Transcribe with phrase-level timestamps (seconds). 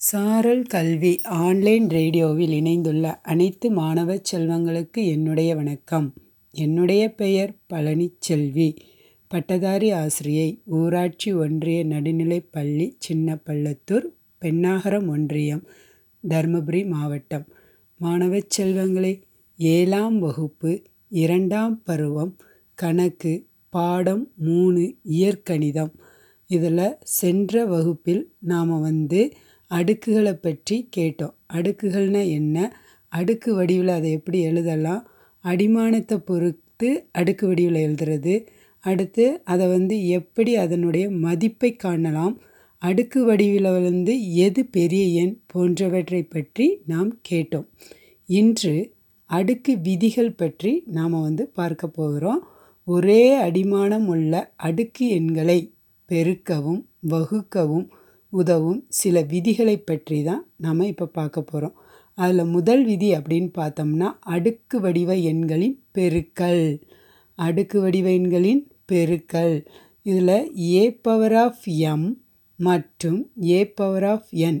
[0.00, 6.14] சாரல் கல்வி ஆன்லைன் ரேடியோவில் இணைந்துள்ள அனைத்து மாணவ செல்வங்களுக்கு என்னுடைய வணக்கம்.
[6.50, 8.76] என்னுடைய பெயர் பழனிச்செல்வி.
[9.28, 14.06] பட்டதாரி ஆசிரியை ஊராட்சி ஒன்றிய நடுநிலைப் பள்ளி சின்னப்பள்ளத்தூர்
[14.40, 15.66] பென்னாகரம் ஒன்றியம்
[16.28, 17.46] தருமபுரி மாவட்டம்.
[17.98, 19.20] மாணவ செல்வங்களே
[19.56, 22.36] ஏழாம் வகுப்பு இரண்டாம் பருவம்
[22.74, 25.92] கணக்கு பாடம் மூணு இயற்கணிதம்.
[26.46, 29.32] இதில் சென்ற வகுப்பில் நாம் வந்து
[29.70, 31.34] அடுக்குகளை பற்றி கேட்டோம்.
[31.52, 32.56] அடுக்குகள்னா என்ன?
[33.12, 35.02] அடுக்கு வடிவில் அதை எப்படி எழுதலாம்?
[35.44, 38.34] அடிமானத்தை பொறுத்து அடுக்கு வடிவில் எழுதுறது.
[38.84, 42.40] அடுத்து அதை வந்து எப்படி அதனுடைய மதிப்பை காணலாம்?
[42.82, 47.66] அடுக்கு வடிவில் வந்து எது பெரிய எண் போன்றவற்றை பற்றி நாம் கேட்டோம்.
[48.28, 48.92] இன்று
[49.30, 52.40] அடுக்கு விதிகள் பற்றி நாம் வந்து பார்க்க போகிறோம்.
[52.88, 55.58] ஒரே அடிமானம் உள்ள அடுக்கு எண்களை
[56.08, 57.86] பெருக்கவும் வகுக்கவும்
[58.32, 61.76] உதவும் சில விதிகளை பற்றி தான் நாம் இப்போ பார்க்க போகிறோம்
[62.18, 66.64] அதில் முதல் விதி அப்படின்னு பார்த்தோம்னா அடுக்கு வடிவ எண்களின் பெருக்கல்.
[67.38, 69.54] அடுக்கு வடிவ எண்களின் பெருக்கல்.
[70.06, 70.34] இதில்
[70.72, 72.08] ஏ பவர் ஆஃப் எம்
[72.58, 74.60] மற்றும் ஏ பவர் ஆஃப் என்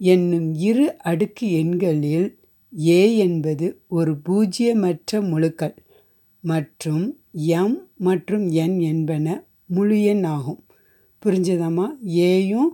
[0.00, 2.28] என்னும் இரு அடுக்கு எண்களில்
[2.72, 5.76] ஏ என்பது ஒரு பூஜ்ஜியமற்ற முழுக்கள்
[6.44, 7.04] மற்றும்
[7.60, 9.26] எம் மற்றும் என் என்பன
[9.66, 10.60] முழு எண் ஆகும்.
[11.22, 11.86] புரிஞ்சதாம்மா
[12.26, 12.70] ஏயும்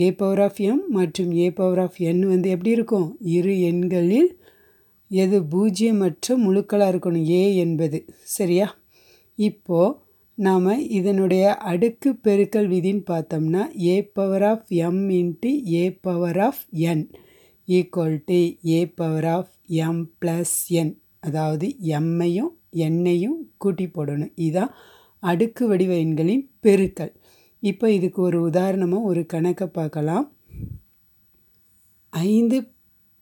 [0.00, 3.16] ஏ பவர் ஆஃப் எம் மற்றும் ஏ பவர் ஆஃப் என் வந்து எப்படி இருக்கும்?
[3.20, 4.30] இரு எண்களில்
[5.08, 7.28] எது பூஜ்ஜியமற்ற முழுக்களாக இருக்கணும்?
[7.30, 8.04] ஏ என்பது.
[8.24, 8.78] சரியா?
[9.34, 9.96] இப்போது
[10.34, 17.10] நாம் இதனுடைய அடுக்கு பெருக்கல் விதின்னு பார்த்தோம்னா A power of M into A power of N
[17.68, 24.32] equal to A power of M plus N அதாவது எம்மையும் எண்ணையும் கூட்டி போடணும்.
[24.34, 24.74] இதுதான்
[25.18, 27.14] அடுக்கு வடிவ எண்களின் பெருக்கல்.
[27.60, 30.32] இப்போ இதுக்கு ஒரு உதாரணமாக ஒரு கணக்கை பார்க்கலாம்.
[32.10, 32.68] ஐந்து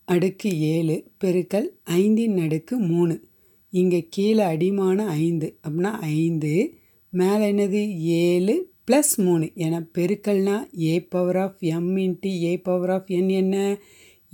[0.05, 3.23] அடுக்கு ஏழு பெருக்கல் ஐந்தின் அடுக்கு மூணு.
[3.69, 6.73] இங்கே கீழே அடிமான ஐந்து அப்படின்னா ஐந்து.
[7.09, 7.97] மேலே என்னது?
[7.97, 9.51] ஏழு ப்ளஸ் மூணு.
[9.55, 13.77] ஏன்னா பெருக்கல்னால் A power of M into A power of N என்ன?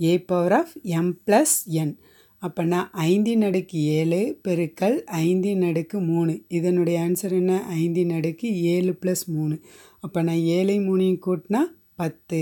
[0.00, 1.98] A power of M plus N
[2.42, 6.42] அப்போனா ஐந்தின் அடுக்கு ஏழு பெருக்கல் ஐந்தின் அடுக்கு மூணு.
[6.48, 7.62] இதனுடைய ஆன்சர் என்ன?
[7.62, 9.60] ஐந்தின் அடுக்கு ஏழு ப்ளஸ் மூணு.
[10.04, 11.60] அப்போ நான் ஏழை மூணையும் கூட்டினா
[12.00, 12.40] பத்து.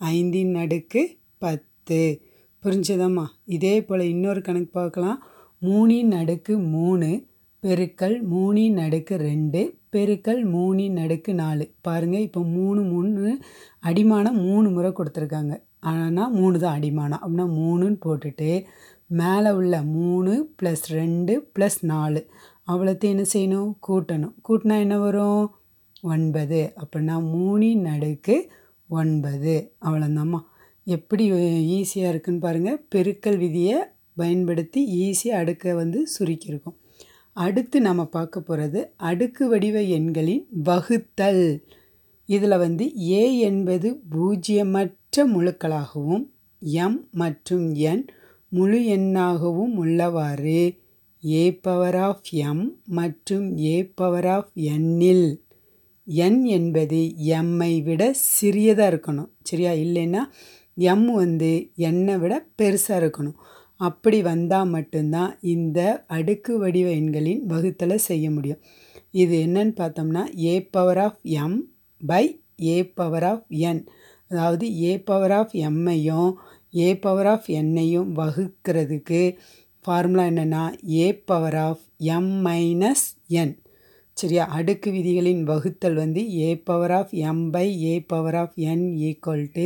[0.00, 1.02] ஐந்தின் அடுக்கு
[1.38, 2.00] பத்து.
[2.62, 3.24] புரிஞ்சதாம்மா?
[3.56, 5.18] இதே போல் இன்னொரு கணக்கு பார்க்கலாம்.
[5.62, 7.08] மூணின் அடுக்கு மூணு
[7.62, 9.60] பெருக்கல் மூணின் அடுக்கு ரெண்டு
[9.92, 11.64] பெருக்கல் மூணின் அடுக்கு நாலு.
[11.80, 13.38] பாருங்கள் இப்போ மூணு மூணு
[13.82, 15.54] அடிமானம் மூணு முறை கொடுத்துருக்காங்க.
[15.92, 17.22] ஆனால் மூணு தான் அடிமானம்.
[17.24, 18.50] அப்படின்னா மூணுன்னு போட்டுட்டு
[19.20, 20.32] மேலே உள்ள மூணு
[20.62, 22.22] ப்ளஸ் ரெண்டு ப்ளஸ் நாலு.
[22.70, 23.70] அவ்வளோத்தையும் என்ன செய்யணும்?
[23.88, 24.34] கூட்டணும்.
[24.48, 25.44] கூட்டினா என்ன வரும்?
[26.12, 26.60] ஒன்பது.
[26.82, 28.36] அப்படின்னா மூணின் அடுக்கு
[28.90, 29.54] ஒன்பது.
[29.84, 30.40] அவ்வளோந்தாம்மா
[30.86, 31.24] எப்படி
[31.76, 33.78] ஈஸியாக இருக்குன்னு பாருங்கள் பெருக்கல் விதியை
[34.16, 36.78] பயன்படுத்தி ஈஸியாக அடுக்கை வந்து சுருக்கியிருக்கோம்.
[37.36, 41.46] அடுத்து நம்ம பார்க்க போகிறது அடுக்கு வடிவ எண்களின் வகுத்தல்.
[42.28, 46.24] இதில் வந்து ஏ என்பது பூஜ்ஜியமற்ற முழுக்களாகவும்
[46.84, 48.04] எம் மற்றும் என்
[48.52, 50.60] முழு எண்ணாகவும் உள்ளவாறு
[51.24, 52.64] ஏ பவர் ஆஃப் எம்
[52.98, 55.26] மற்றும் ஏ பவர் ஆஃப் எண்ணில்
[56.06, 59.30] என் என்பது எம்மை விட சிறியதாக இருக்கணும்.
[59.42, 59.72] சரியா?
[59.72, 60.22] இல்லைன்னா
[60.76, 61.50] எம் வந்து
[61.88, 63.36] என்னை விட பெருசாக இருக்கணும்.
[63.80, 68.60] அப்படி வந்தால் மட்டும்தான் இந்த அடுக்கு வடிவ எண்களின் வகுத்தலை செய்ய முடியும்.
[69.10, 71.58] இது என்னன்னு பார்த்தோம்னா A power of M
[72.00, 72.24] by
[72.62, 73.82] A power of N
[74.28, 76.30] அதாவது ஏ பவர் ஆஃப் எம்மையும்
[76.76, 79.20] ஏ பவர் ஆஃப் என்னையும் வகுக்கிறதுக்கு
[79.84, 80.62] ஃபார்முலா என்னென்னா
[80.96, 83.54] A power of M minus N
[84.14, 84.44] சரியா?
[84.46, 89.64] அடுக்கு விதிகளின் வகுத்தல் வந்து A power of M by A power of N equal to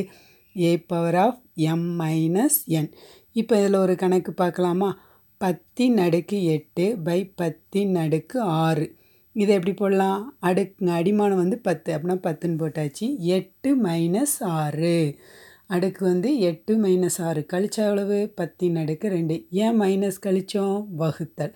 [0.62, 2.90] A power of M minus N
[3.32, 4.98] இப்போ இதில் ஒரு கணக்கு பார்க்கலாமா?
[5.44, 8.94] பத்தின் அடுக்கு எட்டு பை பத்தின் அடுக்கு ஆறு.
[9.32, 10.36] இதை எப்படி போடலாம்?
[10.40, 11.96] அடுக்கு அடிமானம் வந்து பத்து.
[11.96, 13.18] அப்படின்னா பத்துன்னு போட்டாச்சு.
[13.18, 15.18] எட்டு மைனஸ் ஆறு.
[15.66, 17.46] அடுக்கு வந்து எட்டு மைனஸ் ஆறு.
[17.52, 18.34] கழிச்சா எவ்வளவு?
[18.40, 19.46] பத்தின் அடுக்கு ரெண்டு.
[19.50, 21.54] ஏன் மைனஸ் கழித்தோம் வகுத்தல்.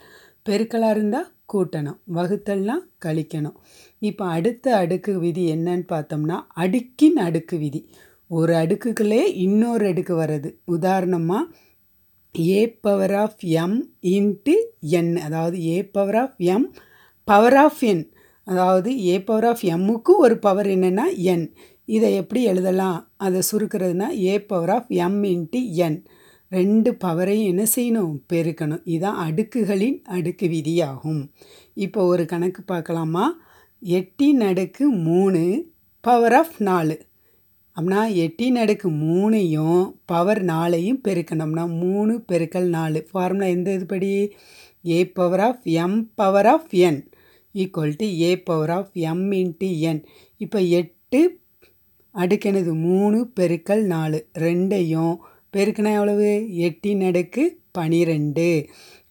[0.49, 1.99] பெருக்கலாக இருந்தால் கூட்டணும்.
[2.15, 3.57] வகுத்தல்னால் கழிக்கணும்.
[3.99, 7.81] இப்போ அடுத்த அடுக்கு விதி என்னன்னு பார்த்தோம்னா அடுக்கின் அடுக்கு விதி.
[8.31, 10.49] ஒரு அடுக்குகளே இன்னொரு அடுக்கு வர்றது.
[10.65, 11.55] உதாரணமாக
[12.39, 16.75] A power of M into N அதாவது A power of M
[17.29, 18.05] power of N
[18.45, 21.55] அதாவது ஏ பவர் ஆஃப் எம்முக்கும் ஒரு பவர் என்னென்னா என்
[21.85, 22.99] இதை எப்படி எழுதலாம்?
[23.17, 26.05] அதை சுருக்கிறதுனா A power of M into N
[26.53, 28.17] ரெண்டு பவரையும் என்ன செய்யணும்?
[28.33, 28.83] பெருக்கணும்.
[28.85, 31.23] இதுதான் அடுக்குகளின் அடுக்கு விதியாகும்.
[31.75, 33.25] இப்போ ஒரு கணக்கு பார்க்கலாமா?
[33.81, 35.43] எட்டின் அடுக்கு மூணு
[36.01, 36.97] பவர் ஆஃப் நாலு.
[37.77, 43.09] அப்படின்னா எட்டின் அடுக்கு மூணையும் பவர் நாலையும் பெருக்கணும்னா மூணு பெருக்கல் நாலு.
[43.11, 44.31] ஃபார்முலா எந்த இதுபடி?
[44.87, 47.01] A power of M power of N
[47.55, 50.05] equal to A power of M into N
[50.37, 51.21] இப்போ எட்டு
[52.15, 54.19] அடுக்கெனது மூணு பெருக்கல் நாலு.
[54.39, 55.17] ரெண்டையும்
[55.57, 56.31] பெருக்கினா எவ்வளவு?
[56.67, 58.49] எட்டின் அடுக்கு பனிரெண்டு.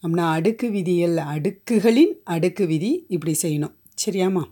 [0.04, 3.74] அப்படின்னா அடுக்கு விதியில் அடுக்குகளின் அடுக்கு விதி இப்படி செய்யணும்.
[4.06, 4.44] சரியாம்மா?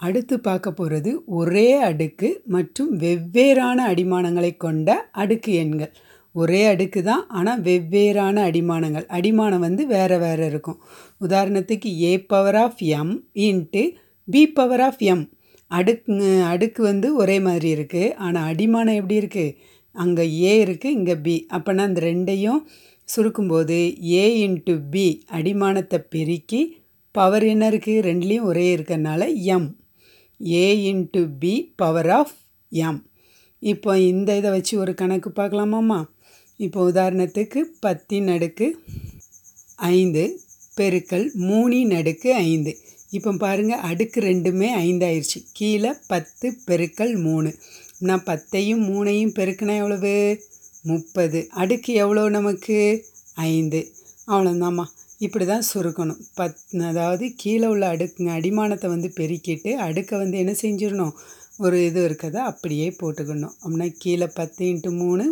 [0.00, 5.92] அடுத்து பார்க்க போகிறது ஒரே அடுக்கு மற்றும் வெவ்வேறான அடிமானங்களை கொண்ட அடுக்கு எண்கள்.
[6.34, 9.06] ஒரே அடுக்கு தான் ஆனால் வெவ்வேறான அடிமானங்கள்.
[9.08, 10.78] அடிமானம் வந்து வேறு வேறு இருக்கும்.
[11.20, 13.82] உதாரணத்துக்கு A power of M into
[14.28, 15.24] B power of M
[15.70, 19.54] அடுக்கு அடுக்கு வந்து ஒரே மாதிரி இருக்குது ஆனால் அடிமானம் எப்படி இருக்குது
[20.02, 21.36] அங்கே ஏ இருக்குது இங்கே பி.
[21.56, 22.60] அப்போனா அந்த ரெண்டையும்
[23.08, 23.78] சுருக்கும்போது
[24.12, 25.06] ஏ இன்ட்டு பி
[25.36, 26.60] அடிமானத்தை பெருக்கி
[27.14, 29.22] பவர் என்ன இருக்குது ரெண்டுலேயும் ஒரே இருக்கிறனால
[29.54, 29.68] M
[30.40, 31.52] A into B
[31.82, 32.34] power of
[32.72, 33.00] M
[33.62, 36.00] இப்போ இந்த இதை வச்சு ஒரு கணக்கு பார்க்கலாமாம்மா?
[36.60, 38.66] இப்போ உதாரணத்துக்கு பத்தின் அடுக்கு
[39.96, 40.22] ஐந்து
[40.76, 42.72] பெருக்கல் மூணின் அடுக்கு ஐந்து.
[43.16, 45.38] இப்போ பாருங்கள் அடுக்கு ரெண்டுமே ஐந்தாயிருச்சு.
[45.52, 47.50] கீழே பத்து பெருக்கல் மூணு.
[48.00, 50.12] நான் பத்தையும் மூணையும் பெருக்கினா எவ்வளவு?
[50.82, 51.46] முப்பது.
[51.50, 53.04] அடுக்கு எவ்வளோ நமக்கு?
[53.34, 53.80] ஐந்து.
[54.26, 54.84] அவ்வளோதாம்மா
[55.18, 56.20] இப்படி தான் சுருக்கணும்.
[56.36, 61.14] பத் அதாவது கீழே உள்ள அடுக்குங்க அடிமானத்தை வந்து பெருக்கிட்டு அடுக்கை வந்து என்ன செஞ்சிடணும்?
[61.58, 63.54] ஒரு இது இருக்கதை அப்படியே போட்டுக்கணும்.
[63.62, 65.24] அப்படின்னா கீழே பத்து இன்ட்டு மூணு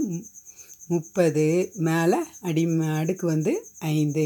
[0.88, 1.44] முப்பது.
[1.88, 4.24] மேலே அடி அடுக்கு வந்து ஐந்து.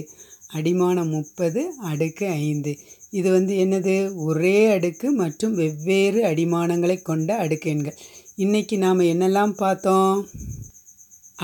[0.54, 2.78] அடிமானம் முப்பது அடுக்கு ஐந்து.
[3.10, 4.14] இது வந்து என்னது?
[4.14, 7.98] ஒரே அடுக்கு மற்றும் வெவ்வேறு அடிமானங்களை கொண்ட அடுக்கு எண்கள்.
[8.42, 10.18] இன்றைக்கி நாம் என்னெல்லாம் பார்த்தோம்?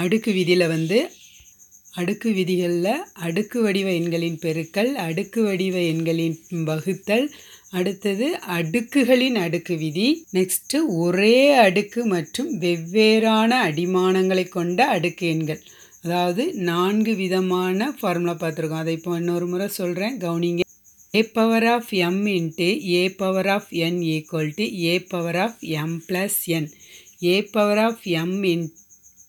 [0.03, 0.99] அடுக்கு விதியில் வந்து
[2.01, 6.37] அடுக்கு விதிகளில் அடுக்கு வடிவ எண்களின் பெருக்கல் அடுக்கு வடிவ எண்களின்
[6.69, 7.27] வகுத்தல்
[7.71, 8.27] அடுத்தது
[8.57, 15.63] அடுக்குகளின் அடுக்கு விதி நெக்ஸ்ட்டு ஒரே அடுக்கு மற்றும் வெவ்வேறான அடிமானங்களை கொண்ட அடுக்கு எண்கள்.
[16.03, 18.85] அதாவது நான்கு விதமான ஃபார்முலா பார்த்துருக்கோம்.
[18.85, 20.63] அதை இப்போ இன்னொரு முறை சொல்கிறேன் கவுனிங்க.
[21.15, 25.95] A power of M into A power of N equal to A power of M
[26.09, 26.67] plus N
[27.25, 28.67] A power of M இன்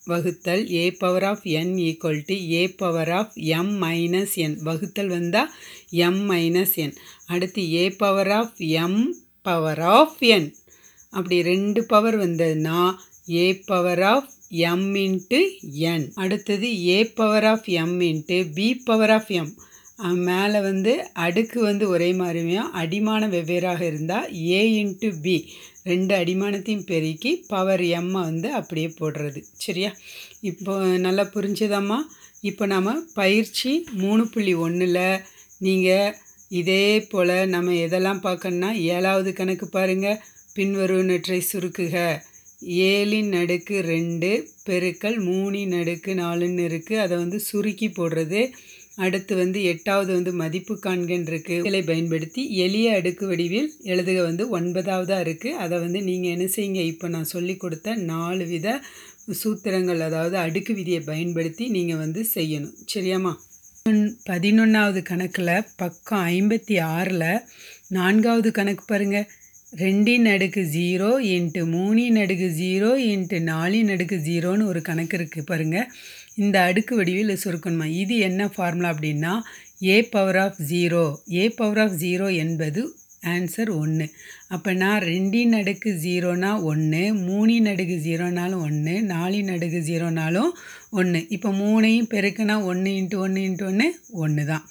[0.07, 5.51] வகுத்தல் A power of N equal to A power of M minus N வகுத்தல் வந்தால்
[6.05, 6.95] M minus N
[7.27, 9.01] அடுத்து A power of M
[9.45, 10.49] power of N
[11.13, 12.79] அப்படி ரெண்டு power வந்ததுன்னா
[13.33, 14.29] A power of
[14.65, 15.39] M into
[15.91, 19.51] N அடுத்தது A power of M into B power of M
[20.21, 25.35] மேலே வந்து அடுக்கு வந்து ஒரே மாதிரியும் அடிமானம் வெவ்வேறாக இருந்தால் ஏ இன்ட்டு பி
[25.91, 29.41] ரெண்டு அடிமானத்தையும் பெருக்கி பவர் எம்மை வந்து அப்படியே போடுறது.
[29.65, 29.91] சரியா?
[30.51, 30.73] இப்போ
[31.05, 31.99] நல்லா புரிஞ்சுதாம்மா?
[32.49, 33.71] இப்போ நம்ம பயிற்சி
[34.03, 35.03] மூணு புள்ளி ஒன்றில்
[35.65, 36.15] நீங்கள்
[36.59, 40.21] இதே போல் நம்ம எதெல்லாம் பார்க்கணுன்னா ஏழாவது கணக்கு பாருங்கள்
[40.57, 41.95] பின்வரும் நற்றை சுருக்குக.
[42.89, 44.29] ஏழின் நடுக்கு ரெண்டு
[44.67, 48.41] பெருக்கல் மூணின் நடுக்கு நாலுன்னு இருக்குது அதை வந்து சுருக்கி போடுறது.
[48.97, 55.25] அடுத்து வந்து எட்டாவது வந்து மதிப்பு காண்கன்னு இருக்குது இதை பயன்படுத்தி எளிய அடுக்கு வடிவில் எழுதுக வந்து ஒன்பதாவதாக
[55.25, 56.83] இருக்குது அதை வந்து நீங்கள் என்ன செய்யுங்க?
[56.93, 58.67] இப்போ நான் சொல்லி கொடுத்த நாலு வித
[59.41, 62.75] சூத்திரங்கள் அதாவது அடுக்கு விதியை பயன்படுத்தி நீங்கள் வந்து செய்யணும்.
[62.93, 63.33] சரியாம்மா?
[64.29, 67.29] பதினொன்றாவது கணக்கில் பக்கம் ஐம்பத்தி ஆறில்
[67.89, 69.27] நான்காவது கணக்கு பாருங்கள்
[69.81, 75.89] ரெண்டின் அடுக்கு ஜீரோ இன்ட்டு மூணின் அடுக்கு ஜீரோ இன்ட்டு நாலின் அடுக்கு ஜீரோன்னு ஒரு கணக்கு இருக்குது பாருங்கள்
[76.37, 77.87] இந்த அடுக்கு வடிவில் சுருக்கணுமா?
[78.01, 79.33] இது என்ன ஃபார்முலா அப்படின்னா
[79.85, 82.81] A power of zero A power of zero என்பது
[83.27, 84.05] ஆன்சர் ஒன்று
[84.49, 90.51] அப்போனா ரெண்டின் அடுக்கு ஜீரோனா ஒன்று மூணின் அடுக்கு ஜீரோனாலும் ஒன்று நாலின் அடுக்கு ஜீரோனாலும்
[90.91, 94.65] ஒன்று இப்போ மூணையும் பெருக்குனா ஒன்று இன்ட்டு ஒன்று இன்ட்டு ஒன்று ஒன்று தான்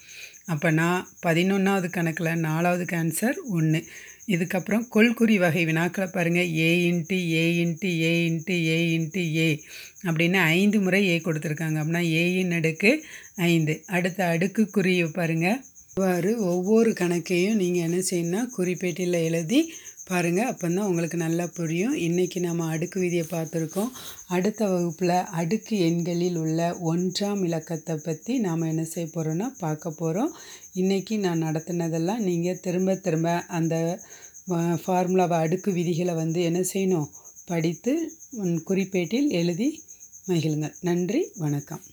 [0.49, 0.88] அப்போனா
[1.23, 3.81] பதினொன்றாவது கணக்கில் நாலாவதுக்கு ஆன்சர் ஒன்று
[4.28, 9.49] இதுக்கப்புறம் கொள்குறி வகை வினாக்களை பாருங்கள் A into A into A into A into A
[10.06, 11.78] அப்படின்னு ஐந்து முறை ஏ கொடுத்துருக்காங்க.
[11.83, 12.90] அப்படின்னா ஏயின் அடுக்கு
[13.50, 13.75] ஐந்து.
[13.97, 15.59] அடுத்த அடுக்கு குறியை பாருங்கள்
[15.97, 19.61] இவ்வாறு ஒவ்வொரு கணக்கையும் நீங்கள் என்ன செய்யணும்னா குறிப்பேட்டில் எழுதி
[20.11, 21.95] பாருங்கள் அப்போ தான் உங்களுக்கு நல்லா புரியும்.
[22.07, 23.91] இன்றைக்கி நம்ம அடுக்கு விதியை பார்த்துருக்கோம்.
[24.37, 30.31] அடுத்த வகுப்பில் அடுக்கு எண்களில் உள்ள ஒன்றாம் இலக்கத்தை பற்றி நாம் என்ன செய்ய போகிறோன்னா பார்க்க போகிறோம்
[30.83, 33.75] இன்றைக்கி நான் நடத்தினதெல்லாம் நீங்கள் திரும்ப திரும்ப அந்த
[34.85, 37.11] ஃபார்முலாவை அடுக்கு விதிகளை வந்து என்ன செய்யணும்?
[37.51, 37.95] படித்து
[38.71, 39.71] குறிப்பேட்டில் எழுதி
[40.31, 40.77] மகிழுங்கள்.
[40.91, 41.85] நன்றி வணக்கம்.